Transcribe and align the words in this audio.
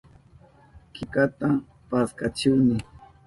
Killkata 0.93 1.49
paskachihuni. 1.89 2.75